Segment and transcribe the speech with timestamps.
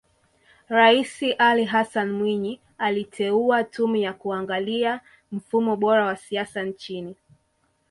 [0.69, 7.15] Rais Ali Hassan Mwinyi aliteua Tume ya kuangalia mfumo bora wa siasa nchini